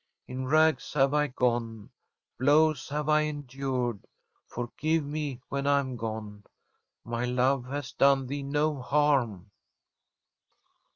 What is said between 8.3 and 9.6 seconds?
no harm.'